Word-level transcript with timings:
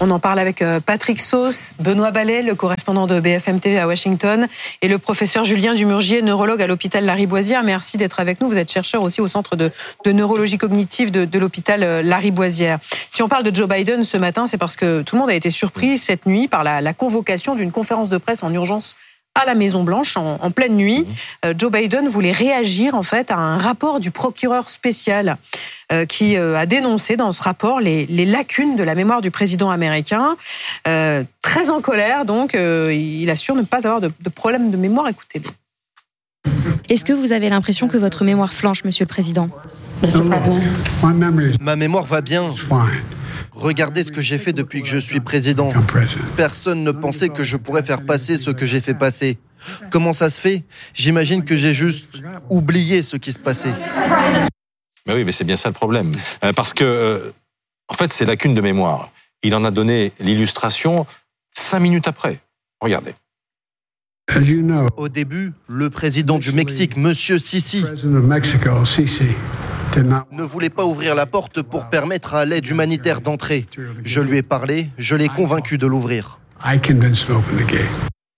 On 0.00 0.10
en 0.10 0.20
parle 0.20 0.38
avec 0.38 0.62
Patrick 0.86 1.20
Sauce, 1.20 1.72
Benoît 1.80 2.12
Ballet, 2.12 2.42
le 2.42 2.54
correspondant 2.54 3.08
de 3.08 3.18
BFM 3.18 3.58
TV 3.58 3.78
à 3.78 3.88
Washington, 3.88 4.46
et 4.80 4.86
le 4.86 4.98
professeur 4.98 5.44
Julien 5.44 5.74
Dumurgier, 5.74 6.22
neurologue 6.22 6.62
à 6.62 6.68
l'hôpital 6.68 7.04
Lariboisière. 7.04 7.64
Merci 7.64 7.96
d'être 7.96 8.20
avec 8.20 8.40
nous. 8.40 8.48
Vous 8.48 8.58
êtes 8.58 8.70
chercheur 8.70 9.02
aussi 9.02 9.20
au 9.20 9.26
centre 9.26 9.56
de, 9.56 9.70
neurologie 10.06 10.56
cognitive 10.56 11.10
de, 11.10 11.38
l'hôpital 11.38 12.06
Lariboisière. 12.06 12.78
Si 13.10 13.22
on 13.22 13.28
parle 13.28 13.42
de 13.42 13.54
Joe 13.54 13.68
Biden 13.68 14.04
ce 14.04 14.16
matin, 14.16 14.46
c'est 14.46 14.58
parce 14.58 14.76
que 14.76 15.02
tout 15.02 15.16
le 15.16 15.20
monde 15.20 15.30
a 15.30 15.34
été 15.34 15.50
surpris 15.50 15.98
cette 15.98 16.26
nuit 16.26 16.46
par 16.46 16.62
la 16.62 16.94
convocation 16.94 17.56
d'une 17.56 17.72
conférence 17.72 18.08
de 18.08 18.18
presse 18.18 18.44
en 18.44 18.54
urgence 18.54 18.94
à 19.38 19.46
la 19.46 19.54
Maison 19.54 19.84
Blanche 19.84 20.16
en, 20.16 20.50
pleine 20.50 20.76
nuit. 20.76 21.00
Mhm. 21.00 21.14
Euh, 21.46 21.54
Joe 21.56 21.70
Biden 21.70 22.08
voulait 22.08 22.32
réagir 22.32 22.94
en 22.94 23.02
fait 23.02 23.30
à 23.30 23.36
un 23.36 23.58
rapport 23.58 24.00
du 24.00 24.10
procureur 24.10 24.68
spécial 24.68 25.36
euh, 25.92 26.04
qui 26.06 26.36
euh, 26.36 26.58
a 26.58 26.66
dénoncé 26.66 27.16
dans 27.16 27.32
ce 27.32 27.42
rapport 27.42 27.80
les, 27.80 28.06
lacunes 28.26 28.76
de 28.76 28.82
la 28.82 28.94
mémoire 28.94 29.20
du 29.20 29.30
président 29.30 29.70
américain. 29.70 30.36
très 30.84 31.70
en 31.70 31.80
colère, 31.80 32.24
donc 32.24 32.54
il 32.54 33.30
assure 33.30 33.54
ne 33.54 33.62
pas 33.62 33.86
avoir 33.86 34.00
de, 34.00 34.10
de 34.20 34.28
problème 34.28 34.70
de 34.70 34.76
mémoire. 34.76 35.08
Écoutez-le. 35.08 35.50
Est-ce 36.88 37.04
que 37.04 37.12
vous 37.12 37.32
avez 37.32 37.48
l'impression 37.48 37.88
que 37.88 37.96
votre 37.96 38.24
mémoire 38.24 38.52
flanche, 38.52 38.84
Monsieur 38.84 39.04
le 39.04 39.08
Président? 39.08 39.48
Ma 41.60 41.76
mémoire 41.76 42.04
va 42.04 42.20
bien. 42.20 42.52
Regardez 43.58 44.04
ce 44.04 44.12
que 44.12 44.20
j'ai 44.20 44.38
fait 44.38 44.52
depuis 44.52 44.82
que 44.82 44.88
je 44.88 44.98
suis 44.98 45.18
président. 45.18 45.72
Personne 46.36 46.84
ne 46.84 46.92
pensait 46.92 47.28
que 47.28 47.42
je 47.42 47.56
pourrais 47.56 47.82
faire 47.82 48.06
passer 48.06 48.36
ce 48.36 48.52
que 48.52 48.66
j'ai 48.66 48.80
fait 48.80 48.94
passer. 48.94 49.36
Comment 49.90 50.12
ça 50.12 50.30
se 50.30 50.38
fait? 50.40 50.62
J'imagine 50.94 51.44
que 51.44 51.56
j'ai 51.56 51.74
juste 51.74 52.06
oublié 52.48 53.02
ce 53.02 53.16
qui 53.16 53.32
se 53.32 53.38
passait. 53.40 53.74
Mais 55.08 55.14
oui, 55.14 55.24
mais 55.24 55.32
c'est 55.32 55.42
bien 55.42 55.56
ça 55.56 55.68
le 55.68 55.74
problème. 55.74 56.12
Euh, 56.44 56.52
parce 56.52 56.72
que, 56.72 56.84
euh, 56.84 57.32
en 57.88 57.94
fait, 57.94 58.12
c'est 58.12 58.26
lacune 58.26 58.54
de 58.54 58.60
mémoire. 58.60 59.10
Il 59.42 59.56
en 59.56 59.64
a 59.64 59.72
donné 59.72 60.12
l'illustration 60.20 61.04
cinq 61.52 61.80
minutes 61.80 62.06
après. 62.06 62.38
Regardez. 62.80 63.14
Au 64.96 65.08
début, 65.08 65.52
le 65.66 65.90
président 65.90 66.38
du 66.38 66.52
Mexique, 66.52 66.92
M. 66.96 67.12
Sisi, 67.12 67.84
ne 69.96 70.42
voulait 70.42 70.70
pas 70.70 70.84
ouvrir 70.84 71.14
la 71.14 71.26
porte 71.26 71.62
pour 71.62 71.88
permettre 71.88 72.34
à 72.34 72.44
l'aide 72.44 72.66
humanitaire 72.66 73.20
d'entrer. 73.20 73.66
Je 74.04 74.20
lui 74.20 74.38
ai 74.38 74.42
parlé, 74.42 74.90
je 74.98 75.16
l'ai 75.16 75.28
convaincu 75.28 75.78
de 75.78 75.86
l'ouvrir. 75.86 76.38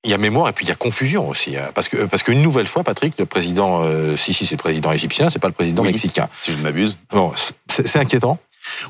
Il 0.05 0.11
y 0.11 0.15
a 0.15 0.19
mémoire 0.19 0.48
et 0.48 0.53
puis 0.53 0.65
il 0.65 0.69
y 0.69 0.73
a 0.73 0.77
confusion 0.77 1.28
aussi, 1.28 1.59
hein. 1.59 1.71
parce 1.75 1.89
que 1.89 2.05
parce 2.06 2.23
qu'une 2.23 2.41
nouvelle 2.41 2.67
fois, 2.67 2.84
Patrick, 2.84 3.19
le 3.19 3.27
président 3.27 3.83
euh, 3.83 4.17
si 4.17 4.33
si 4.33 4.47
c'est 4.47 4.55
le 4.55 4.62
président 4.62 4.93
égyptien, 4.93 5.28
c'est 5.28 5.39
pas 5.39 5.48
le 5.48 5.55
président 5.55 5.83
mexicain. 5.83 6.28
Si 6.41 6.53
je 6.53 6.59
ne 6.59 6.62
m'abuse. 6.62 6.98
Bon, 7.11 7.33
c'est 7.69 7.97
inquiétant. 7.97 8.39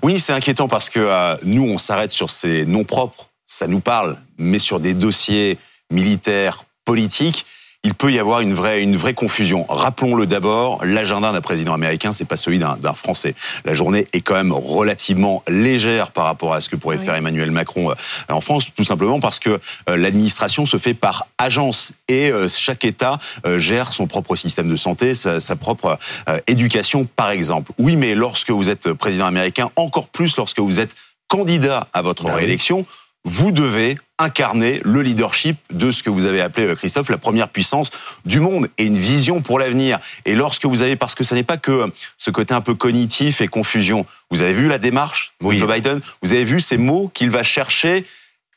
Oui, 0.02 0.20
c'est 0.20 0.32
inquiétant 0.32 0.68
parce 0.68 0.88
que 0.88 1.00
euh, 1.00 1.36
nous, 1.42 1.64
on 1.64 1.78
s'arrête 1.78 2.12
sur 2.12 2.30
ces 2.30 2.64
noms 2.64 2.84
propres, 2.84 3.30
ça 3.46 3.66
nous 3.66 3.80
parle, 3.80 4.18
mais 4.38 4.60
sur 4.60 4.78
des 4.78 4.94
dossiers 4.94 5.58
militaires, 5.90 6.64
politiques, 6.84 7.44
il 7.82 7.94
peut 7.94 8.12
y 8.12 8.18
avoir 8.18 8.40
une 8.40 8.52
vraie, 8.52 8.82
une 8.82 8.96
vraie 8.96 9.14
confusion. 9.14 9.64
Rappelons-le 9.68 10.26
d'abord, 10.26 10.84
l'agenda 10.84 11.32
d'un 11.32 11.40
président 11.40 11.72
américain, 11.72 12.12
c'est 12.12 12.26
pas 12.26 12.36
celui 12.36 12.58
d'un 12.58 12.94
Français. 12.94 13.34
La 13.64 13.74
journée 13.74 14.06
est 14.12 14.20
quand 14.20 14.34
même 14.34 14.52
relativement 14.52 15.42
légère 15.48 16.10
par 16.10 16.24
rapport 16.24 16.52
à 16.52 16.60
ce 16.60 16.68
que 16.68 16.76
pourrait 16.76 16.98
faire 16.98 17.14
Emmanuel 17.14 17.50
Macron 17.50 17.90
euh, 17.90 17.94
en 18.28 18.42
France, 18.42 18.70
tout 18.76 18.84
simplement 18.84 19.18
parce 19.18 19.38
que 19.38 19.60
euh, 19.88 19.96
l'administration 19.96 20.66
se 20.66 20.76
fait 20.76 20.92
par 20.92 21.26
agence 21.38 21.92
et 22.08 22.30
euh, 22.30 22.48
chaque 22.48 22.84
État 22.84 23.18
gère 23.56 23.92
son 23.92 24.06
propre 24.06 24.36
système 24.36 24.68
de 24.68 24.76
santé, 24.76 25.14
sa, 25.14 25.40
sa 25.40 25.56
propre 25.56 25.98
éducation, 26.46 27.08
par 27.16 27.30
exemple. 27.30 27.72
Oui, 27.78 27.96
mais 27.96 28.14
lorsque 28.14 28.50
vous 28.50 28.68
êtes 28.68 28.92
président 28.92 29.26
américain, 29.26 29.70
encore 29.76 30.08
plus 30.08 30.36
lorsque 30.36 30.58
vous 30.58 30.80
êtes 30.80 30.94
candidat 31.28 31.86
à 31.92 32.02
votre 32.02 32.24
bah 32.24 32.34
réélection, 32.34 32.84
vous 33.24 33.52
devez 33.52 33.98
incarner 34.18 34.80
le 34.84 35.02
leadership 35.02 35.56
de 35.72 35.92
ce 35.92 36.02
que 36.02 36.10
vous 36.10 36.26
avez 36.26 36.40
appelé, 36.40 36.66
euh, 36.66 36.74
Christophe, 36.74 37.08
la 37.10 37.18
première 37.18 37.48
puissance 37.48 37.90
du 38.24 38.40
monde 38.40 38.68
et 38.78 38.84
une 38.84 38.98
vision 38.98 39.40
pour 39.40 39.58
l'avenir. 39.58 39.98
Et 40.24 40.34
lorsque 40.34 40.66
vous 40.66 40.82
avez, 40.82 40.96
parce 40.96 41.14
que 41.14 41.24
ce 41.24 41.34
n'est 41.34 41.42
pas 41.42 41.56
que 41.56 41.70
euh, 41.70 41.86
ce 42.18 42.30
côté 42.30 42.54
un 42.54 42.60
peu 42.60 42.74
cognitif 42.74 43.40
et 43.40 43.48
confusion, 43.48 44.06
vous 44.30 44.42
avez 44.42 44.52
vu 44.52 44.68
la 44.68 44.78
démarche 44.78 45.34
de 45.42 45.50
Joe 45.52 45.72
Biden, 45.72 46.00
vous 46.22 46.32
avez 46.32 46.44
vu 46.44 46.60
ces 46.60 46.78
mots 46.78 47.10
qu'il 47.12 47.30
va 47.30 47.42
chercher? 47.42 48.04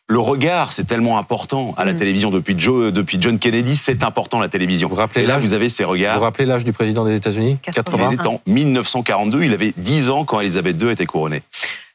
Le 0.10 0.20
regard, 0.20 0.74
c'est 0.74 0.84
tellement 0.84 1.18
important 1.18 1.74
à 1.78 1.86
la 1.86 1.94
mm. 1.94 1.98
télévision 1.98 2.30
depuis, 2.30 2.56
Joe, 2.58 2.92
depuis 2.92 3.18
John 3.22 3.40
Kennedy, 3.40 3.78
c'est 3.78 4.04
important 4.04 4.42
la 4.42 4.50
télévision. 4.50 4.90
Vous 4.90 4.96
rappelez 4.96 5.24
Et 5.24 5.26
là, 5.26 5.40
vous 5.40 5.54
avez 5.54 5.70
ces 5.70 5.86
regards. 5.86 6.18
Vous 6.18 6.24
rappelez 6.24 6.46
l'âge 6.46 6.66
du 6.66 6.74
président 6.74 7.06
des 7.06 7.16
États-Unis? 7.16 7.58
80. 7.62 8.10
Il 8.12 8.14
était 8.16 8.28
en 8.28 8.42
1942, 8.46 9.44
il 9.44 9.54
avait 9.54 9.74
10 9.78 10.10
ans 10.10 10.26
quand 10.26 10.42
Elisabeth 10.42 10.82
II 10.82 10.90
était 10.90 11.06
couronnée. 11.06 11.42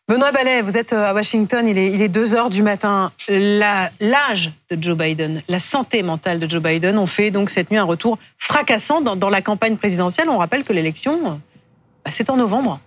Benoît 0.08 0.32
Ballet, 0.32 0.62
vous 0.62 0.78
êtes 0.78 0.94
euh, 0.94 1.04
à 1.04 1.12
Washington, 1.12 1.68
il 1.68 1.76
est, 1.76 1.92
il 1.92 2.00
est 2.00 2.08
2 2.08 2.34
heures 2.34 2.48
du 2.48 2.62
matin. 2.62 3.12
L'âge 3.28 4.52
de 4.70 4.82
Joe 4.82 4.96
Biden, 4.96 5.42
la 5.48 5.58
santé 5.58 6.02
mentale 6.02 6.38
de 6.38 6.48
Joe 6.48 6.62
Biden 6.62 6.96
ont 6.96 7.04
fait 7.04 7.30
donc 7.30 7.50
cette 7.50 7.70
nuit 7.70 7.76
un 7.76 7.84
retour 7.84 8.18
fracassant 8.38 9.02
dans, 9.02 9.16
dans 9.16 9.28
la 9.28 9.42
campagne 9.42 9.76
présidentielle. 9.76 10.30
On 10.30 10.38
rappelle 10.38 10.64
que 10.64 10.72
l'élection, 10.72 11.20
bah, 11.22 12.10
c'est 12.10 12.30
en 12.30 12.38
novembre. 12.38 12.80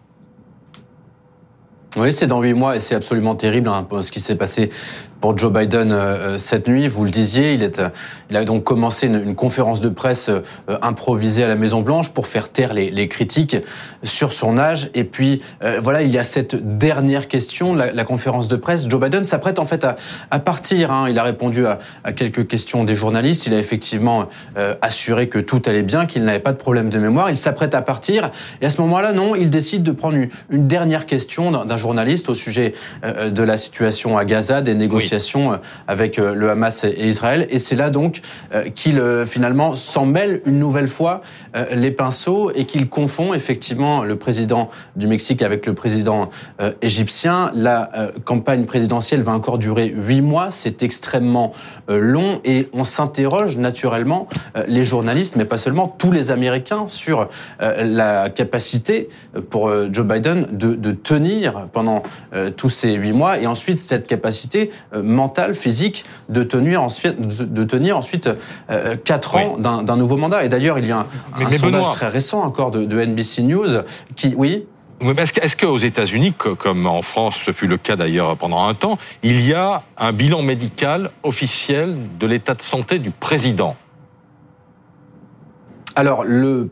Oui, 1.95 2.11
c'est 2.11 2.25
dans 2.25 2.41
huit 2.41 2.55
mois 2.55 2.75
et 2.75 2.79
c'est 2.79 2.95
absolument 2.95 3.35
terrible 3.35 3.67
hein, 3.69 3.85
ce 4.01 4.11
qui 4.11 4.19
s'est 4.19 4.35
passé 4.35 4.71
pour 5.21 5.37
Joe 5.37 5.53
Biden 5.53 5.91
euh, 5.91 5.95
euh, 6.33 6.37
cette 6.37 6.67
nuit. 6.67 6.87
Vous 6.87 7.05
le 7.05 7.11
disiez, 7.11 7.53
il, 7.53 7.63
est, 7.63 7.79
euh, 7.79 7.89
il 8.29 8.35
a 8.35 8.43
donc 8.43 8.63
commencé 8.63 9.07
une, 9.07 9.35
conférence 9.35 9.79
de 9.79 9.89
presse 9.89 10.31
improvisée 10.81 11.43
à 11.43 11.47
la 11.47 11.55
Maison 11.55 11.81
Blanche 11.81 12.11
pour 12.11 12.25
faire 12.25 12.49
taire 12.49 12.73
les, 12.73 12.89
les 12.89 13.07
critiques 13.07 13.55
sur 14.03 14.33
son 14.33 14.57
âge. 14.57 14.89
Et 14.95 15.03
puis 15.03 15.41
voilà, 15.81 16.01
il 16.01 16.09
y 16.09 16.17
a 16.17 16.23
cette 16.23 16.77
dernière 16.77 17.27
question, 17.27 17.75
la, 17.75 17.91
la 17.91 18.03
conférence 18.03 18.47
de 18.47 18.55
presse. 18.55 18.89
Joe 18.89 18.99
Biden 18.99 19.23
s'apprête 19.23 19.59
en 19.59 19.65
fait 19.65 19.83
à, 19.83 19.95
à 20.31 20.39
partir. 20.39 20.91
Hein. 20.91 21.07
Il 21.09 21.19
a 21.19 21.23
répondu 21.23 21.67
à, 21.67 21.79
à, 22.03 22.13
quelques 22.13 22.47
questions 22.47 22.83
des 22.83 22.95
journalistes. 22.95 23.45
Il 23.45 23.53
a 23.53 23.59
effectivement 23.59 24.27
assuré 24.81 25.29
que 25.29 25.39
tout 25.39 25.61
allait 25.65 25.83
bien, 25.83 26.05
qu'il 26.05 26.23
n'avait 26.23 26.39
pas 26.39 26.53
de 26.53 26.57
problème 26.57 26.89
de 26.89 26.97
mémoire. 26.97 27.29
Il 27.29 27.37
s'apprête 27.37 27.75
à 27.75 27.81
partir. 27.81 28.31
Et 28.61 28.65
à 28.65 28.69
ce 28.69 28.81
moment-là, 28.81 29.13
non, 29.13 29.35
il 29.35 29.49
décide 29.49 29.83
de 29.83 29.91
prendre 29.91 30.15
une, 30.15 30.29
une 30.49 30.67
dernière 30.67 31.05
question 31.05 31.51
d'un 31.65 31.77
journaliste 31.77 32.29
au 32.29 32.33
sujet 32.33 32.73
de 33.03 33.43
la 33.43 33.57
situation 33.57 34.17
à 34.17 34.25
Gaza, 34.25 34.61
des 34.61 34.75
négociations 34.75 35.10
euh, 35.13 35.57
avec 35.87 36.19
euh, 36.19 36.33
le 36.33 36.49
Hamas 36.49 36.83
et 36.83 37.07
Israël. 37.07 37.47
Et 37.49 37.59
c'est 37.59 37.75
là 37.75 37.89
donc 37.89 38.21
euh, 38.53 38.69
qu'il 38.69 39.01
finalement 39.25 39.73
s'en 39.75 40.05
mêle 40.05 40.41
une 40.45 40.59
nouvelle 40.59 40.87
fois 40.87 41.21
les 41.73 41.91
pinceaux 41.91 42.51
et 42.51 42.65
qu'il 42.65 42.87
confond 42.87 43.33
effectivement 43.33 44.03
le 44.03 44.15
président 44.15 44.69
du 44.95 45.07
Mexique 45.07 45.41
avec 45.41 45.65
le 45.65 45.73
président 45.73 46.29
égyptien. 46.81 47.51
La 47.53 47.89
campagne 48.23 48.65
présidentielle 48.65 49.21
va 49.21 49.33
encore 49.33 49.57
durer 49.57 49.87
huit 49.93 50.21
mois. 50.21 50.49
C'est 50.51 50.83
extrêmement 50.83 51.51
long 51.89 52.39
et 52.45 52.69
on 52.73 52.83
s'interroge 52.83 53.57
naturellement, 53.57 54.27
les 54.67 54.83
journalistes, 54.83 55.35
mais 55.35 55.45
pas 55.45 55.57
seulement, 55.57 55.87
tous 55.87 56.11
les 56.11 56.31
Américains 56.31 56.87
sur 56.87 57.27
la 57.59 58.29
capacité 58.29 59.09
pour 59.49 59.71
Joe 59.91 60.05
Biden 60.05 60.47
de, 60.51 60.75
de 60.75 60.91
tenir 60.91 61.67
pendant 61.73 62.03
tous 62.55 62.69
ces 62.69 62.93
huit 62.93 63.13
mois 63.13 63.39
et 63.39 63.47
ensuite 63.47 63.81
cette 63.81 64.07
capacité 64.07 64.71
mental, 65.01 65.53
physique, 65.53 66.05
de 66.29 66.43
tenir 66.43 66.81
ensuite, 66.81 67.19
de 67.19 67.63
tenir 67.63 67.97
ensuite 67.97 68.29
euh, 68.69 68.95
4 69.03 69.35
ans 69.35 69.57
d'un 69.57 69.97
nouveau 69.97 70.17
mandat. 70.17 70.43
Et 70.43 70.49
d'ailleurs, 70.49 70.79
il 70.79 70.87
y 70.87 70.91
a 70.91 71.05
un, 71.35 71.51
sondage 71.51 71.89
très 71.91 72.07
récent 72.07 72.41
encore 72.41 72.71
de, 72.71 73.01
NBC 73.01 73.43
News 73.43 73.83
qui, 74.15 74.33
oui. 74.37 74.65
Est-ce 75.01 75.55
qu'aux 75.55 75.79
États-Unis, 75.79 76.33
comme 76.33 76.85
en 76.85 77.01
France, 77.01 77.37
ce 77.43 77.51
fut 77.51 77.65
le 77.65 77.77
cas 77.77 77.95
d'ailleurs 77.95 78.37
pendant 78.37 78.67
un 78.67 78.75
temps, 78.75 78.99
il 79.23 79.47
y 79.47 79.53
a 79.53 79.81
un 79.97 80.13
bilan 80.13 80.43
médical 80.43 81.09
officiel 81.23 81.95
de 82.19 82.27
l'état 82.27 82.53
de 82.53 82.61
santé 82.61 82.99
du 82.99 83.09
président? 83.09 83.75
Alors, 86.01 86.23
le, 86.23 86.67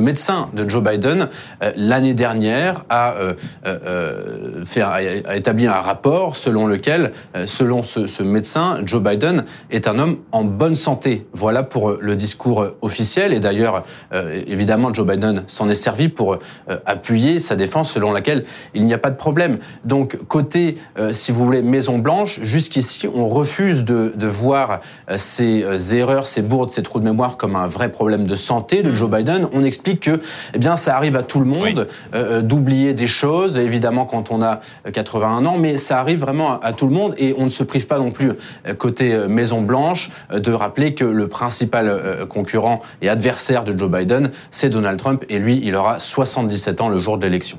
médecin 0.00 0.48
de 0.52 0.68
Joe 0.68 0.82
Biden, 0.82 1.28
euh, 1.62 1.70
l'année 1.76 2.12
dernière, 2.12 2.84
a, 2.88 3.14
euh, 3.14 3.34
euh, 3.66 4.64
fait, 4.64 4.80
a, 4.80 5.36
établi 5.36 5.68
un 5.68 5.80
rapport 5.80 6.34
selon 6.34 6.66
lequel, 6.66 7.12
selon 7.46 7.84
ce, 7.84 8.22
médecin, 8.24 8.80
Joe 8.84 9.00
Biden 9.00 9.44
est 9.70 9.86
un 9.86 9.96
homme 10.00 10.18
en 10.32 10.42
bonne 10.42 10.74
santé. 10.74 11.24
Voilà 11.32 11.62
pour 11.62 11.92
le 12.00 12.16
discours 12.16 12.66
officiel. 12.82 13.32
Et 13.32 13.38
d'ailleurs, 13.38 13.84
évidemment, 14.12 14.92
Joe 14.92 15.06
Biden 15.06 15.44
s'en 15.46 15.68
est 15.68 15.76
servi 15.76 16.08
pour 16.08 16.38
appuyer 16.84 17.38
sa 17.38 17.54
défense 17.54 17.92
selon 17.92 18.12
laquelle 18.12 18.44
il 18.74 18.86
n'y 18.86 18.94
a 18.94 18.98
pas 18.98 19.10
de 19.10 19.16
problème. 19.16 19.58
Donc, 19.84 20.18
côté, 20.26 20.78
si 21.12 21.30
vous 21.30 21.44
voulez, 21.44 21.62
Maison 21.62 21.98
Blanche, 21.98 22.40
jusqu'ici, 22.42 23.06
on 23.06 23.28
refuse 23.28 23.84
de, 23.84 24.12
de 24.16 24.26
voir 24.26 24.80
ces 25.16 25.94
erreurs, 25.94 26.26
ces 26.26 26.42
bourdes, 26.42 26.70
ces 26.70 26.82
trous 26.82 26.98
de 26.98 27.04
mémoire 27.04 27.36
comme 27.36 27.54
un 27.54 27.68
vrai 27.68 27.90
problème 27.90 28.26
de 28.26 28.31
santé 28.36 28.82
de 28.82 28.90
Joe 28.90 29.10
Biden, 29.10 29.48
on 29.52 29.64
explique 29.64 30.00
que 30.00 30.20
eh 30.54 30.58
bien 30.58 30.76
ça 30.76 30.96
arrive 30.96 31.16
à 31.16 31.22
tout 31.22 31.40
le 31.40 31.46
monde 31.46 31.88
euh, 32.14 32.38
euh, 32.38 32.42
d'oublier 32.42 32.94
des 32.94 33.06
choses, 33.06 33.56
évidemment 33.56 34.04
quand 34.04 34.30
on 34.30 34.42
a 34.42 34.60
81 34.92 35.46
ans, 35.46 35.58
mais 35.58 35.76
ça 35.76 35.98
arrive 35.98 36.20
vraiment 36.20 36.60
à, 36.60 36.72
tout 36.72 36.86
le 36.86 36.94
monde 36.94 37.14
et 37.18 37.34
on 37.36 37.44
ne 37.44 37.48
se 37.48 37.62
prive 37.62 37.86
pas 37.86 37.98
non 37.98 38.10
plus 38.10 38.32
euh, 38.66 38.74
côté 38.74 39.16
Maison 39.28 39.62
Blanche 39.62 40.10
de 40.32 40.52
rappeler 40.52 40.94
que 40.94 41.04
le 41.04 41.28
principal 41.28 42.26
concurrent 42.28 42.80
et 43.00 43.08
adversaire 43.08 43.64
de 43.64 43.78
Joe 43.78 43.90
Biden, 43.90 44.30
c'est 44.50 44.70
Donald 44.70 44.98
Trump 44.98 45.24
et 45.28 45.38
lui, 45.38 45.60
il 45.62 45.76
aura 45.76 45.98
77 45.98 46.80
ans 46.80 46.88
le 46.88 46.98
jour 46.98 47.18
de 47.18 47.26
l'élection. 47.26 47.58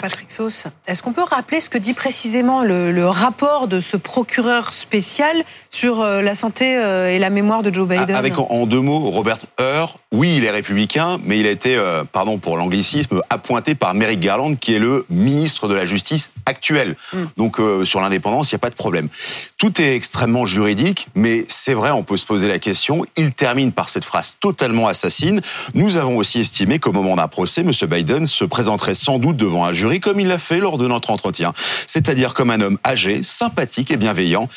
Patrick 0.00 0.30
Sauce, 0.32 0.64
est-ce 0.86 1.02
qu'on 1.02 1.12
peut 1.12 1.22
rappeler 1.22 1.60
ce 1.60 1.68
que 1.68 1.78
dit 1.78 1.92
précisément 1.92 2.62
le, 2.62 3.06
rapport 3.06 3.68
de 3.68 3.80
ce 3.80 3.96
procureur 3.96 4.72
spécial 4.72 5.44
sur 5.70 6.00
euh, 6.00 6.22
la 6.22 6.34
santé 6.34 6.76
euh, 6.76 7.14
et 7.14 7.18
la 7.18 7.30
mémoire 7.30 7.62
de 7.62 7.72
Joe 7.72 7.86
Biden? 7.88 8.14
Avec 8.14 8.38
en, 8.38 8.66
deux 8.66 8.80
mots, 8.80 9.10
Robert 9.10 9.38
Hur, 9.58 9.96
oui, 10.12 10.36
il 10.36 10.44
est 10.44 10.50
républicain, 10.50 11.18
mais 11.24 11.38
il 11.38 11.46
a 11.46 11.50
été, 11.50 11.76
euh, 11.76 12.04
pardon 12.04 12.38
pour 12.38 12.56
l'anglicisme, 12.56 13.22
appointé 13.30 13.74
par 13.74 13.94
Merrick 13.94 14.20
Garland, 14.20 14.54
qui 14.54 14.74
est 14.74 14.78
le 14.78 15.06
ministre 15.08 15.68
de 15.68 15.74
la 15.74 15.86
Justice 15.86 16.32
actuel. 16.46 16.96
Mm. 17.12 17.18
Donc 17.36 17.58
sur 17.84 18.00
l'indépendance, 18.00 18.50
il 18.50 18.54
n'y 18.54 18.58
a 18.58 18.60
pas 18.60 18.70
de 18.70 18.74
problème. 18.74 19.08
Tout 19.56 19.80
est 19.80 19.94
extrêmement 19.94 20.46
juridique, 20.46 21.08
mais 21.14 21.44
c'est 21.48 21.74
vrai, 21.74 21.90
on 21.90 22.02
peut 22.02 22.16
se 22.16 22.26
poser 22.26 22.48
la 22.48 22.58
question. 22.58 23.04
Il 23.16 23.32
termine 23.32 23.72
par 23.72 23.88
cette 23.88 24.04
phrase 24.04 24.36
totalement 24.40 24.88
assassine. 24.88 25.40
Nous 25.74 25.96
avons 25.96 26.16
aussi 26.16 26.40
estimé 26.40 26.78
qu'au 26.78 26.92
moment 26.92 27.16
d'un 27.16 27.28
procès, 27.28 27.60
M. 27.60 27.70
Biden 27.88 28.26
se 28.26 28.44
présenterait 28.44 28.94
sans 28.94 29.18
doute 29.18 29.36
devant 29.36 29.64
un 29.64 29.72
jury 29.72 30.00
comme 30.00 30.20
il 30.20 30.28
l'a 30.28 30.38
fait 30.38 30.58
lors 30.58 30.78
de 30.78 30.88
notre 30.88 31.10
entretien, 31.10 31.52
c'est-à-dire 31.86 32.34
comme 32.34 32.50
un 32.50 32.60
homme 32.60 32.78
âgé, 32.84 33.22
sympathique 33.22 33.90
et 33.90 33.96
bienveillant, 33.96 34.48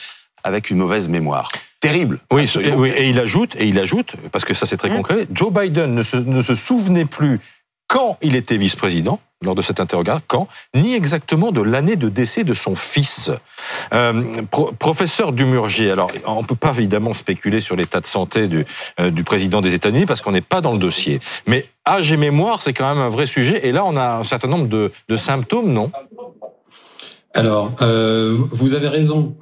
avec 0.44 0.70
une 0.70 0.78
mauvaise 0.78 1.10
mémoire. 1.10 1.52
Terrible. 1.84 2.20
Oui, 2.32 2.50
et 2.98 3.10
il 3.10 3.20
ajoute, 3.20 3.58
et 3.58 3.68
il 3.68 3.78
ajoute, 3.78 4.16
parce 4.32 4.46
que 4.46 4.54
ça 4.54 4.66
c'est 4.66 4.78
très 4.78 4.90
mmh. 4.90 4.96
concret, 4.96 5.28
Joe 5.34 5.52
Biden 5.52 5.94
ne 5.94 6.02
se, 6.02 6.16
ne 6.16 6.40
se 6.40 6.56
souvenait 6.56 7.04
plus 7.04 7.42
quand 7.88 8.18
il 8.22 8.38
était 8.38 8.56
vice-président, 8.56 9.20
lors 9.42 9.54
de 9.54 9.62
cet 9.62 9.82
interrogatoire, 9.82 10.22
quand, 10.26 10.48
ni 10.74 10.96
exactement 10.96 11.52
de 11.52 11.62
l'année 11.62 11.98
de 11.98 12.08
décès 12.08 12.46
de 12.46 12.54
son 12.54 12.76
fils. 12.76 13.32
Euh, 13.94 14.24
professeur 14.80 15.34
Dumurgier, 15.34 15.92
alors 15.92 16.10
on 16.26 16.42
ne 16.42 16.46
peut 16.46 16.56
pas 16.56 16.72
évidemment 16.72 17.14
spéculer 17.14 17.60
sur 17.60 17.76
l'état 17.76 18.00
de 18.00 18.08
santé 18.08 18.48
du, 18.48 18.66
euh, 19.02 19.12
du 19.12 19.26
président 19.26 19.60
des 19.60 19.74
États-Unis 19.74 20.06
parce 20.06 20.22
qu'on 20.22 20.32
n'est 20.32 20.40
pas 20.40 20.62
dans 20.62 20.72
le 20.72 20.80
dossier. 20.80 21.20
Mais 21.48 21.68
âge 21.86 22.14
et 22.14 22.18
mémoire, 22.18 22.62
c'est 22.62 22.72
quand 22.72 22.88
même 22.88 23.04
un 23.04 23.10
vrai 23.10 23.28
sujet. 23.28 23.68
Et 23.68 23.74
là, 23.74 23.84
on 23.84 23.98
a 23.98 24.20
un 24.20 24.24
certain 24.24 24.48
nombre 24.48 24.70
de, 24.70 24.90
de 25.10 25.18
symptômes, 25.18 25.74
non? 25.74 25.92
Alors, 27.34 27.74
euh, 27.82 28.38
vous 28.52 28.74
avez 28.74 28.88
raison. 28.88 29.36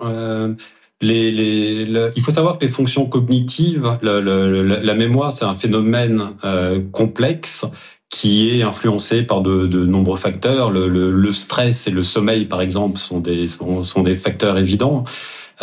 Il 1.01 2.21
faut 2.21 2.31
savoir 2.31 2.57
que 2.57 2.65
les 2.65 2.71
fonctions 2.71 3.05
cognitives, 3.05 3.97
la, 4.01 4.93
mémoire, 4.93 5.31
c'est 5.31 5.45
un 5.45 5.53
phénomène 5.53 6.29
euh, 6.43 6.79
complexe 6.91 7.65
qui 8.09 8.49
est 8.49 8.61
influencé 8.61 9.23
par 9.23 9.41
de, 9.41 9.85
nombreux 9.85 10.17
facteurs. 10.17 10.69
Le, 10.71 11.31
stress 11.31 11.87
et 11.87 11.91
le 11.91 12.03
sommeil, 12.03 12.45
par 12.45 12.61
exemple, 12.61 12.99
sont 12.99 13.19
des 13.19 14.15
facteurs 14.15 14.57
évidents. 14.57 15.05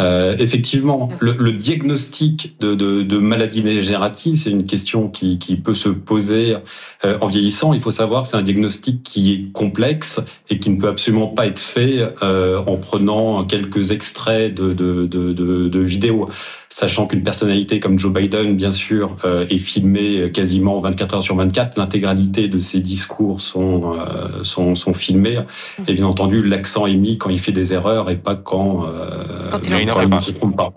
Euh, 0.00 0.36
effectivement, 0.38 1.08
le, 1.20 1.32
le, 1.32 1.52
diagnostic 1.52 2.56
de, 2.60 2.74
de, 2.74 3.02
de 3.02 3.18
maladie 3.18 3.62
dégénérative, 3.62 4.36
c'est 4.36 4.50
une 4.50 4.66
question 4.66 5.08
qui, 5.08 5.38
qui, 5.38 5.56
peut 5.56 5.74
se 5.74 5.88
poser 5.88 6.56
euh, 7.04 7.18
en 7.20 7.26
vieillissant. 7.26 7.72
Il 7.72 7.80
faut 7.80 7.90
savoir 7.90 8.22
que 8.22 8.28
c'est 8.28 8.36
un 8.36 8.42
diagnostic 8.42 9.02
qui 9.02 9.32
est 9.32 9.52
complexe 9.52 10.20
et 10.50 10.58
qui 10.58 10.70
ne 10.70 10.80
peut 10.80 10.88
absolument 10.88 11.26
pas 11.26 11.46
être 11.46 11.58
fait 11.58 11.98
euh, 12.22 12.58
en 12.66 12.76
prenant 12.76 13.44
quelques 13.44 13.90
extraits 13.90 14.54
de, 14.54 14.72
de, 14.72 15.06
de, 15.06 15.32
de 15.32 15.80
vidéos 15.80 16.28
sachant 16.78 17.08
qu'une 17.08 17.24
personnalité 17.24 17.80
comme 17.80 17.98
Joe 17.98 18.12
Biden, 18.12 18.54
bien 18.54 18.70
sûr, 18.70 19.16
euh, 19.24 19.44
est 19.50 19.58
filmée 19.58 20.30
quasiment 20.32 20.78
24 20.78 21.14
heures 21.16 21.22
sur 21.24 21.34
24. 21.34 21.76
L'intégralité 21.76 22.46
de 22.46 22.60
ses 22.60 22.78
discours 22.78 23.40
sont, 23.40 23.94
euh, 23.94 24.44
sont, 24.44 24.76
sont 24.76 24.94
filmés. 24.94 25.40
Et 25.88 25.94
bien 25.94 26.06
entendu, 26.06 26.40
l'accent 26.40 26.86
est 26.86 26.94
mis 26.94 27.18
quand 27.18 27.30
il 27.30 27.40
fait 27.40 27.50
des 27.50 27.72
erreurs 27.72 28.10
et 28.10 28.16
pas 28.16 28.36
quand, 28.36 28.84
euh, 28.84 29.50
quand 29.50 29.60
il, 29.68 30.08
ne 30.08 30.20
se 30.20 30.30
trompe 30.30 30.56
pas. 30.56 30.72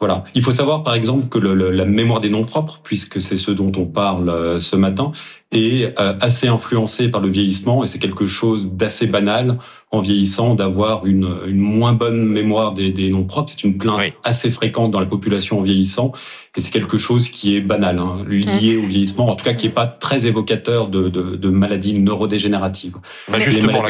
Voilà. 0.00 0.24
Il 0.34 0.42
faut 0.42 0.52
savoir, 0.52 0.82
par 0.82 0.94
exemple, 0.94 1.28
que 1.28 1.38
le, 1.38 1.70
la 1.70 1.84
mémoire 1.84 2.20
des 2.20 2.28
noms 2.28 2.44
propres, 2.44 2.80
puisque 2.82 3.20
c'est 3.20 3.36
ce 3.36 3.50
dont 3.50 3.72
on 3.76 3.86
parle 3.86 4.28
euh, 4.28 4.60
ce 4.60 4.76
matin, 4.76 5.12
est 5.52 5.98
euh, 5.98 6.14
assez 6.20 6.48
influencée 6.48 7.10
par 7.10 7.20
le 7.20 7.28
vieillissement 7.28 7.84
et 7.84 7.86
c'est 7.86 8.00
quelque 8.00 8.26
chose 8.26 8.72
d'assez 8.72 9.06
banal 9.06 9.58
en 9.94 10.00
vieillissant 10.00 10.54
d'avoir 10.54 11.06
une, 11.06 11.36
une, 11.46 11.58
moins 11.58 11.92
bonne 11.92 12.24
mémoire 12.24 12.72
des, 12.72 12.92
des 12.92 13.10
noms 13.10 13.24
propres. 13.24 13.50
C'est 13.50 13.64
une 13.64 13.78
plainte 13.78 14.12
assez 14.24 14.50
fréquente 14.50 14.90
dans 14.90 15.00
la 15.00 15.06
population 15.06 15.58
en 15.60 15.62
vieillissant 15.62 16.12
et 16.56 16.60
c'est 16.60 16.70
quelque 16.70 16.98
chose 16.98 17.28
qui 17.28 17.56
est 17.56 17.60
banal, 17.60 17.98
hein, 17.98 18.24
lié 18.28 18.76
au 18.76 18.86
vieillissement, 18.86 19.28
en 19.28 19.36
tout 19.36 19.44
cas 19.44 19.54
qui 19.54 19.66
est 19.66 19.70
pas 19.70 19.86
très 19.86 20.26
évocateur 20.26 20.88
de, 20.88 21.08
de, 21.08 21.36
de 21.36 21.48
maladies 21.48 21.94
neurodégénératives. 21.94 22.96
Bah 23.28 23.38
justement, 23.38 23.82
la, 23.82 23.88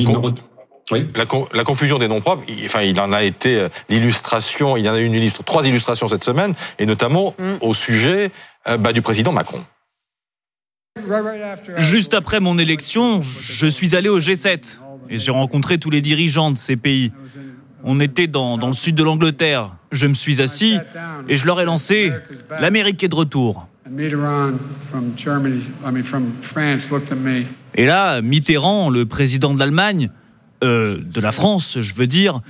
oui. 0.91 1.07
La, 1.15 1.25
la, 1.55 1.65
confusion 1.65 1.99
des 1.99 2.09
noms 2.09 2.21
propres, 2.21 2.43
il, 2.47 2.65
enfin, 2.67 2.83
il 2.83 2.99
en 3.01 3.13
a 3.13 3.23
été 3.23 3.59
euh, 3.59 3.69
l'illustration, 3.89 4.77
il 4.77 4.85
y 4.85 4.89
en 4.91 4.95
a 4.95 5.01
eu 5.01 5.05
une 5.05 5.15
illustre, 5.15 5.43
trois 5.43 5.67
illustrations 5.67 6.09
cette 6.09 6.25
semaine, 6.25 6.55
et 6.79 6.85
notamment 6.85 7.35
mm. 7.39 7.55
au 7.63 7.73
sujet 7.73 8.31
euh, 8.69 8.77
bah, 8.77 8.93
du 8.93 9.01
président 9.01 9.33
Macron. 9.33 9.65
Juste 11.77 12.15
après 12.15 12.39
mon 12.39 12.59
élection, 12.59 13.21
je 13.21 13.67
suis 13.67 13.97
allé 13.97 14.09
au 14.09 14.21
G7 14.21 14.79
et 15.09 15.19
j'ai 15.19 15.31
rencontré 15.31 15.79
tous 15.79 15.91
les 15.91 16.01
dirigeants 16.01 16.51
de 16.51 16.59
ces 16.59 16.77
pays. 16.77 17.13
On 17.83 18.01
était 18.01 18.27
dans, 18.27 18.57
dans 18.57 18.69
le 18.69 18.73
sud 18.73 18.95
de 18.95 19.03
l'Angleterre. 19.03 19.77
Je 19.93 20.07
me 20.07 20.15
suis 20.15 20.41
assis 20.41 20.79
et 21.29 21.37
je 21.37 21.47
leur 21.47 21.61
ai 21.61 21.65
lancé 21.65 22.13
L'Amérique 22.61 23.03
est 23.05 23.09
de 23.09 23.15
retour. 23.15 23.69
Et 27.75 27.87
là, 27.87 28.23
Mitterrand, 28.23 28.89
le 28.89 29.05
président 29.05 29.53
de 29.53 29.59
l'Allemagne, 29.59 30.11
euh, 30.63 30.99
de 31.05 31.21
la 31.21 31.33
France, 31.33 31.79
je 31.81 31.95
veux 31.95 32.07
dire, 32.07 32.41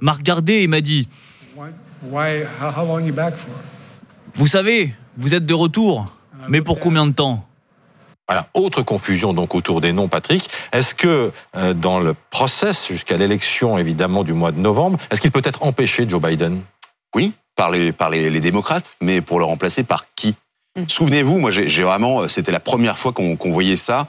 m'a 0.00 0.12
regardé 0.12 0.54
et 0.54 0.66
m'a 0.66 0.80
dit 0.80 1.08
Vous 4.34 4.46
savez, 4.46 4.94
vous 5.16 5.34
êtes 5.34 5.46
de 5.46 5.54
retour, 5.54 6.12
mais 6.48 6.60
pour 6.62 6.80
combien 6.80 7.06
de 7.06 7.12
temps? 7.12 7.46
Voilà, 8.30 8.46
autre 8.54 8.82
confusion 8.82 9.32
donc 9.32 9.56
autour 9.56 9.80
des 9.80 9.92
noms, 9.92 10.06
Patrick. 10.06 10.48
Est-ce 10.70 10.94
que 10.94 11.32
euh, 11.56 11.74
dans 11.74 11.98
le 11.98 12.14
process 12.30 12.86
jusqu'à 12.86 13.16
l'élection 13.16 13.76
évidemment 13.76 14.22
du 14.22 14.34
mois 14.34 14.52
de 14.52 14.60
novembre, 14.60 14.98
est-ce 15.10 15.20
qu'il 15.20 15.32
peut 15.32 15.42
être 15.42 15.64
empêché 15.64 16.08
Joe 16.08 16.22
Biden? 16.22 16.60
Oui, 17.16 17.32
par 17.56 17.72
les, 17.72 17.90
par 17.90 18.08
les, 18.08 18.30
démocrates, 18.38 18.96
mais 19.00 19.20
pour 19.20 19.40
le 19.40 19.46
remplacer 19.46 19.82
par 19.82 20.04
qui? 20.14 20.36
Mm. 20.76 20.82
Souvenez-vous, 20.86 21.40
moi 21.40 21.50
j'ai 21.50 21.82
vraiment, 21.82 22.28
c'était 22.28 22.52
la 22.52 22.60
première 22.60 22.98
fois 22.98 23.12
qu'on 23.12 23.36
voyait 23.50 23.74
ça, 23.74 24.06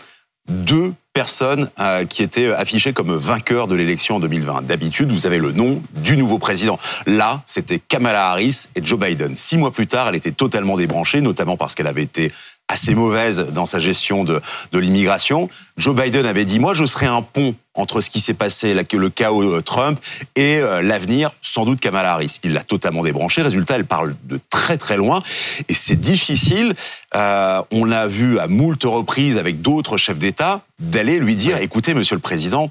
deux 0.47 0.93
personnes 1.13 1.69
euh, 1.79 2.05
qui 2.05 2.21
étaient 2.21 2.51
affichées 2.51 2.93
comme 2.93 3.15
vainqueurs 3.15 3.65
de 3.65 3.73
l'élection 3.75 4.17
en 4.17 4.19
2020. 4.19 4.61
D'habitude, 4.61 5.11
vous 5.11 5.25
avez 5.25 5.39
le 5.39 5.51
nom 5.51 5.81
du 5.95 6.15
nouveau 6.15 6.37
président. 6.37 6.79
Là, 7.07 7.41
c'était 7.45 7.79
Kamala 7.79 8.29
Harris 8.29 8.67
et 8.75 8.83
Joe 8.83 8.99
Biden. 8.99 9.35
Six 9.35 9.57
mois 9.57 9.71
plus 9.71 9.87
tard, 9.87 10.07
elle 10.07 10.15
était 10.15 10.31
totalement 10.31 10.77
débranchée, 10.77 11.21
notamment 11.21 11.57
parce 11.57 11.75
qu'elle 11.75 11.87
avait 11.87 12.03
été 12.03 12.31
assez 12.71 12.95
mauvaise 12.95 13.47
dans 13.53 13.65
sa 13.65 13.79
gestion 13.79 14.23
de, 14.23 14.41
de 14.71 14.79
l'immigration. 14.79 15.49
Joe 15.77 15.95
Biden 15.95 16.25
avait 16.25 16.45
dit, 16.45 16.59
moi, 16.59 16.73
je 16.73 16.85
serai 16.85 17.05
un 17.05 17.21
pont 17.21 17.55
entre 17.73 18.01
ce 18.01 18.09
qui 18.09 18.19
s'est 18.19 18.33
passé, 18.33 18.73
le 18.73 19.09
chaos 19.09 19.43
euh, 19.43 19.61
Trump, 19.61 19.99
et 20.35 20.57
euh, 20.57 20.81
l'avenir, 20.81 21.31
sans 21.41 21.65
doute 21.65 21.79
Kamala 21.79 22.13
Harris. 22.13 22.39
Il 22.43 22.53
l'a 22.53 22.63
totalement 22.63 23.03
débranché. 23.03 23.41
Résultat, 23.41 23.75
elle 23.75 23.85
parle 23.85 24.15
de 24.25 24.39
très 24.49 24.77
très 24.77 24.97
loin, 24.97 25.21
et 25.69 25.73
c'est 25.73 25.99
difficile. 25.99 26.75
Euh, 27.15 27.61
on 27.71 27.85
l'a 27.85 28.07
vu 28.07 28.39
à 28.39 28.47
moult 28.47 28.83
reprises 28.83 29.37
avec 29.37 29.61
d'autres 29.61 29.97
chefs 29.97 30.19
d'État 30.19 30.61
d'aller 30.79 31.19
lui 31.19 31.35
dire, 31.35 31.57
écoutez, 31.57 31.93
Monsieur 31.93 32.15
le 32.15 32.21
Président, 32.21 32.69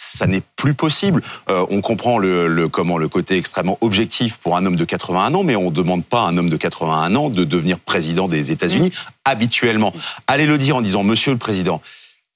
ça 0.00 0.26
n'est 0.26 0.40
plus 0.56 0.72
possible. 0.72 1.22
Euh, 1.50 1.66
on 1.68 1.82
comprend 1.82 2.18
le, 2.18 2.48
le, 2.48 2.68
comment 2.68 2.96
le 2.96 3.08
côté 3.08 3.36
extrêmement 3.36 3.76
objectif 3.82 4.38
pour 4.38 4.56
un 4.56 4.64
homme 4.64 4.76
de 4.76 4.84
81 4.86 5.34
ans, 5.34 5.44
mais 5.44 5.56
on 5.56 5.66
ne 5.66 5.74
demande 5.74 6.06
pas 6.06 6.22
à 6.22 6.28
un 6.28 6.38
homme 6.38 6.48
de 6.48 6.56
81 6.56 7.14
ans 7.16 7.28
de 7.28 7.44
devenir 7.44 7.78
président 7.78 8.26
des 8.26 8.50
États-Unis 8.50 8.88
mmh. 8.88 9.10
habituellement. 9.26 9.92
Allez 10.26 10.46
le 10.46 10.56
dire 10.56 10.76
en 10.76 10.80
disant 10.80 11.02
Monsieur 11.02 11.32
le 11.32 11.38
Président, 11.38 11.82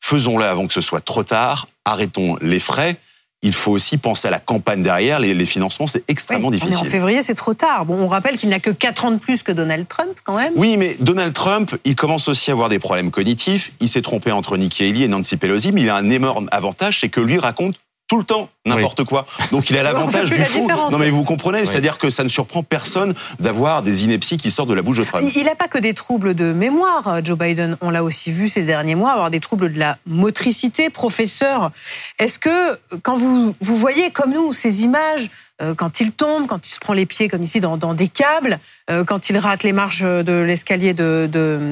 faisons-le 0.00 0.44
avant 0.44 0.66
que 0.66 0.74
ce 0.74 0.82
soit 0.82 1.00
trop 1.00 1.24
tard, 1.24 1.68
arrêtons 1.86 2.36
les 2.42 2.60
frais 2.60 2.98
il 3.44 3.52
faut 3.52 3.72
aussi 3.72 3.98
penser 3.98 4.26
à 4.26 4.30
la 4.30 4.40
campagne 4.40 4.82
derrière. 4.82 5.20
Les, 5.20 5.44
financements, 5.44 5.86
c'est 5.86 6.02
extrêmement 6.08 6.50
difficile. 6.50 6.78
en 6.78 6.84
février, 6.84 7.22
c'est 7.22 7.34
trop 7.34 7.52
tard. 7.52 7.84
Bon, 7.84 7.96
on 8.00 8.08
rappelle 8.08 8.38
qu'il 8.38 8.48
n'a 8.48 8.58
que 8.58 8.70
4 8.70 9.04
ans 9.04 9.10
de 9.10 9.18
plus 9.18 9.42
que 9.42 9.52
Donald 9.52 9.86
Trump, 9.86 10.12
quand 10.24 10.36
même. 10.36 10.54
Oui, 10.56 10.76
mais 10.78 10.96
Donald 10.98 11.34
Trump, 11.34 11.76
il 11.84 11.94
commence 11.94 12.26
aussi 12.26 12.50
à 12.50 12.54
avoir 12.54 12.70
des 12.70 12.78
problèmes 12.78 13.10
cognitifs. 13.10 13.72
Il 13.80 13.88
s'est 13.88 14.00
trompé 14.00 14.32
entre 14.32 14.56
Nikki 14.56 14.84
Haley 14.84 15.00
et 15.02 15.08
Nancy 15.08 15.36
Pelosi, 15.36 15.72
mais 15.72 15.82
il 15.82 15.90
a 15.90 15.96
un 15.96 16.08
énorme 16.08 16.48
avantage, 16.52 17.00
c'est 17.00 17.10
que 17.10 17.20
lui 17.20 17.38
raconte 17.38 17.76
tout 18.06 18.18
le 18.18 18.24
temps 18.24 18.48
n'importe 18.66 19.04
quoi. 19.04 19.26
Donc 19.50 19.70
il 19.70 19.76
a 19.76 19.82
l'avantage 19.84 20.30
du 20.30 20.44
fou. 20.44 20.68
Non 20.90 20.98
mais 20.98 21.10
vous 21.10 21.24
comprenez, 21.24 21.64
c'est-à-dire 21.64 21.98
que 21.98 22.10
ça 22.10 22.24
ne 22.24 22.28
surprend 22.28 22.62
personne 22.62 23.14
d'avoir 23.40 23.82
des 23.82 24.04
inepties 24.04 24.36
qui 24.36 24.50
sortent 24.50 24.68
de 24.68 24.74
la 24.74 24.82
bouche 24.82 24.98
de 24.98 25.04
Trump. 25.04 25.30
Il 25.34 25.44
n'a 25.44 25.54
pas 25.54 25.68
que 25.68 25.78
des 25.78 25.94
troubles 25.94 26.34
de 26.34 26.52
mémoire, 26.52 27.24
Joe 27.24 27.38
Biden. 27.38 27.76
On 27.80 27.90
l'a 27.90 28.02
aussi 28.02 28.30
vu 28.30 28.48
ces 28.48 28.62
derniers 28.62 28.94
mois 28.94 29.12
avoir 29.12 29.30
des 29.30 29.40
troubles 29.40 29.72
de 29.72 29.78
la 29.78 29.98
motricité. 30.06 30.90
Professeur, 30.90 31.70
est-ce 32.18 32.38
que 32.38 32.78
quand 33.02 33.16
vous 33.16 33.54
vous 33.60 33.76
voyez 33.76 34.10
comme 34.10 34.32
nous 34.32 34.52
ces 34.52 34.84
images 34.84 35.30
euh, 35.62 35.74
quand 35.74 36.00
il 36.00 36.10
tombe, 36.10 36.46
quand 36.46 36.66
il 36.66 36.70
se 36.70 36.80
prend 36.80 36.94
les 36.94 37.06
pieds 37.06 37.28
comme 37.28 37.42
ici 37.42 37.60
dans, 37.60 37.94
des 37.94 38.08
câbles, 38.08 38.58
euh, 38.90 39.04
quand 39.04 39.30
il 39.30 39.38
rate 39.38 39.62
les 39.62 39.72
marches 39.72 40.02
de 40.02 40.42
l'escalier 40.42 40.94
de 40.94 41.28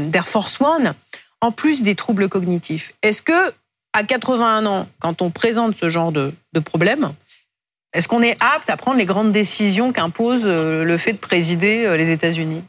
d'Air 0.08 0.28
Force 0.28 0.60
One, 0.60 0.94
en 1.40 1.50
plus 1.50 1.82
des 1.82 1.96
troubles 1.96 2.28
cognitifs. 2.28 2.92
Est-ce 3.02 3.20
que 3.22 3.52
à 3.92 4.04
81 4.04 4.66
ans, 4.66 4.88
quand 5.00 5.22
on 5.22 5.30
présente 5.30 5.76
ce 5.76 5.88
genre 5.88 6.12
de, 6.12 6.32
problème, 6.64 7.12
est-ce 7.92 8.08
qu'on 8.08 8.22
est 8.22 8.36
apte 8.42 8.70
à 8.70 8.76
prendre 8.76 8.98
les 8.98 9.04
grandes 9.04 9.32
décisions 9.32 9.92
qu'impose 9.92 10.42
euh, 10.44 10.82
le 10.82 10.96
fait 10.96 11.12
de 11.12 11.18
présider 11.18 11.84
euh, 11.84 11.96
les 11.96 12.10
États-Unis? 12.10 12.64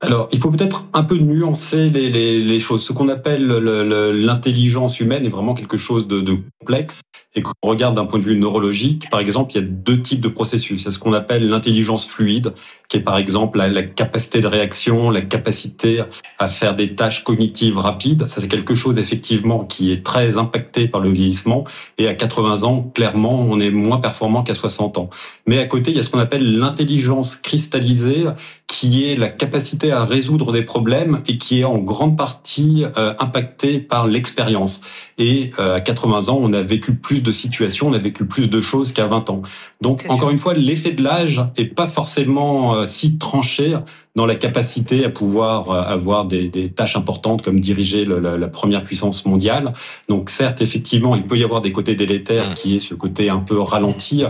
Alors, 0.00 0.28
il 0.32 0.38
faut 0.38 0.50
peut-être 0.50 0.84
un 0.92 1.02
peu 1.02 1.16
nuancer 1.16 1.88
les, 1.88 2.60
choses. 2.60 2.84
Ce 2.84 2.92
qu'on 2.92 3.08
appelle 3.08 3.46
l'intelligence 3.46 5.00
humaine 5.00 5.24
est 5.24 5.30
vraiment 5.30 5.54
quelque 5.54 5.78
chose 5.78 6.06
de, 6.06 6.22
complexe 6.60 7.00
et 7.34 7.42
qu'on 7.42 7.52
regarde 7.62 7.96
d'un 7.96 8.04
point 8.04 8.18
de 8.18 8.24
vue 8.24 8.36
neurologique, 8.36 9.08
par 9.10 9.20
exemple, 9.20 9.52
il 9.54 9.54
y 9.56 9.64
a 9.64 9.66
deux 9.66 10.00
types 10.00 10.20
de 10.20 10.28
processus. 10.28 10.82
Il 10.82 10.84
y 10.84 10.88
a 10.88 10.90
ce 10.92 10.98
qu'on 10.98 11.12
appelle 11.12 11.48
l'intelligence 11.48 12.06
fluide, 12.06 12.52
qui 12.88 12.98
est 12.98 13.00
par 13.00 13.18
exemple 13.18 13.58
la, 13.58 13.68
la, 13.68 13.82
capacité 13.82 14.40
de 14.40 14.46
réaction, 14.46 15.10
la 15.10 15.22
capacité 15.22 16.02
à 16.38 16.48
faire 16.48 16.76
des 16.76 16.94
tâches 16.94 17.24
cognitives 17.24 17.78
rapides. 17.78 18.28
Ça, 18.28 18.40
c'est 18.40 18.48
quelque 18.48 18.74
chose 18.74 18.98
effectivement 18.98 19.64
qui 19.64 19.90
est 19.90 20.04
très 20.04 20.38
impacté 20.38 20.86
par 20.86 21.00
le 21.00 21.10
vieillissement. 21.10 21.64
Et 21.98 22.08
à 22.08 22.14
80 22.14 22.62
ans, 22.62 22.92
clairement, 22.94 23.40
on 23.40 23.58
est 23.58 23.70
moins 23.70 23.98
performant 23.98 24.42
qu'à 24.42 24.54
60 24.54 24.98
ans. 24.98 25.10
Mais 25.46 25.58
à 25.58 25.66
côté, 25.66 25.90
il 25.90 25.96
y 25.96 26.00
a 26.00 26.02
ce 26.02 26.10
qu'on 26.10 26.20
appelle 26.20 26.58
l'intelligence 26.58 27.36
cristallisée, 27.36 28.26
qui 28.66 29.04
est 29.04 29.16
la 29.16 29.28
capacité 29.28 29.83
à 29.90 30.04
résoudre 30.04 30.52
des 30.52 30.62
problèmes 30.62 31.22
et 31.26 31.38
qui 31.38 31.60
est 31.60 31.64
en 31.64 31.78
grande 31.78 32.16
partie 32.16 32.84
euh, 32.96 33.14
impactée 33.18 33.78
par 33.78 34.06
l'expérience. 34.06 34.80
Et 35.18 35.50
euh, 35.58 35.76
à 35.76 35.80
80 35.80 36.28
ans, 36.28 36.38
on 36.40 36.52
a 36.52 36.62
vécu 36.62 36.94
plus 36.94 37.22
de 37.22 37.32
situations, 37.32 37.88
on 37.88 37.92
a 37.92 37.98
vécu 37.98 38.26
plus 38.26 38.48
de 38.48 38.60
choses 38.60 38.92
qu'à 38.92 39.06
20 39.06 39.30
ans. 39.30 39.42
Donc, 39.80 40.00
encore 40.04 40.18
sûr. 40.18 40.30
une 40.30 40.38
fois, 40.38 40.54
l'effet 40.54 40.92
de 40.92 41.02
l'âge 41.02 41.42
est 41.56 41.66
pas 41.66 41.88
forcément 41.88 42.74
euh, 42.74 42.86
si 42.86 43.18
tranché 43.18 43.76
dans 44.14 44.26
la 44.26 44.36
capacité 44.36 45.04
à 45.04 45.10
pouvoir 45.10 45.70
euh, 45.70 45.82
avoir 45.82 46.24
des, 46.26 46.48
des 46.48 46.70
tâches 46.70 46.96
importantes 46.96 47.42
comme 47.42 47.60
diriger 47.60 48.04
le, 48.04 48.20
la, 48.20 48.36
la, 48.36 48.48
première 48.48 48.84
puissance 48.84 49.26
mondiale. 49.26 49.72
Donc, 50.08 50.30
certes, 50.30 50.62
effectivement, 50.62 51.16
il 51.16 51.24
peut 51.24 51.36
y 51.36 51.44
avoir 51.44 51.60
des 51.60 51.72
côtés 51.72 51.96
délétères 51.96 52.54
qui 52.54 52.76
est 52.76 52.80
ce 52.80 52.94
côté 52.94 53.28
un 53.28 53.40
peu 53.40 53.60
ralenti 53.60 54.24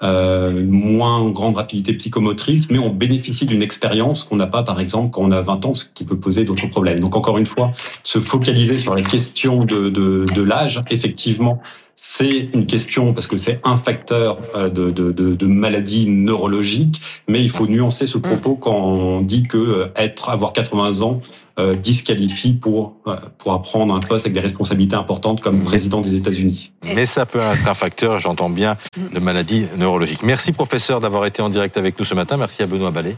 euh, 0.00 0.64
moins 0.64 1.28
grande 1.30 1.56
rapidité 1.56 1.92
psychomotrice, 1.92 2.70
mais 2.70 2.78
on 2.78 2.90
bénéficie 2.90 3.46
d'une 3.46 3.62
expérience 3.62 4.22
qu'on 4.22 4.36
n'a 4.36 4.46
pas, 4.46 4.62
par 4.62 4.80
exemple, 4.80 5.10
quand 5.10 5.22
on 5.22 5.32
a 5.32 5.40
20 5.40 5.66
ans, 5.66 5.74
ce 5.74 5.86
qui 5.92 6.04
peut 6.04 6.18
poser 6.18 6.44
d'autres 6.44 6.68
problèmes. 6.68 7.00
Donc, 7.00 7.16
encore 7.16 7.38
une 7.38 7.46
fois, 7.46 7.72
se 8.04 8.20
focaliser 8.20 8.76
sur 8.76 8.94
la 8.94 9.02
question 9.02 9.64
de, 9.64 9.88
de, 9.88 10.24
de 10.32 10.42
l'âge, 10.42 10.82
effectivement, 10.90 11.60
c'est 12.00 12.50
une 12.54 12.64
question 12.64 13.12
parce 13.12 13.26
que 13.26 13.36
c'est 13.36 13.60
un 13.64 13.76
facteur 13.76 14.38
euh, 14.54 14.68
de, 14.68 14.92
de, 14.92 15.10
de, 15.10 15.34
de, 15.34 15.46
maladie 15.46 16.08
neurologique, 16.08 17.00
mais 17.26 17.42
il 17.42 17.50
faut 17.50 17.66
nuancer 17.66 18.06
ce 18.06 18.18
propos 18.18 18.54
quand 18.54 18.76
on 18.76 19.20
dit 19.20 19.42
que 19.42 19.58
euh, 19.58 19.86
être 19.96 20.28
avoir 20.28 20.52
80 20.52 21.02
ans 21.02 21.20
euh, 21.58 21.74
disqualifie 21.74 22.52
pour 22.52 22.94
pour 23.38 23.52
apprendre 23.52 23.92
un 23.92 23.98
poste 23.98 24.26
avec 24.26 24.34
des 24.34 24.40
responsabilités 24.40 24.94
importantes 24.94 25.40
comme 25.40 25.64
président 25.64 26.00
des 26.00 26.14
États-Unis. 26.14 26.70
Mais 26.94 27.04
ça 27.04 27.26
peut 27.26 27.40
être 27.40 27.66
un 27.68 27.74
facteur, 27.74 28.20
j'entends 28.20 28.48
bien, 28.48 28.76
de 29.12 29.18
maladie 29.18 29.66
neurologique. 29.76 30.22
Merci 30.22 30.52
professeur 30.52 31.00
d'avoir 31.00 31.26
été 31.26 31.42
en 31.42 31.48
direct 31.48 31.76
avec 31.76 31.98
nous 31.98 32.04
ce 32.04 32.14
matin. 32.14 32.36
Merci 32.36 32.62
à 32.62 32.66
Benoît 32.66 32.92
Ballet, 32.92 33.16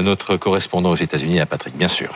notre 0.00 0.36
correspondant 0.36 0.90
aux 0.90 0.96
États-Unis, 0.96 1.40
à 1.40 1.46
Patrick, 1.46 1.76
bien 1.76 1.88
sûr. 1.88 2.10